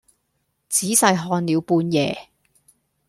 [0.67, 2.29] 仔細看了半夜，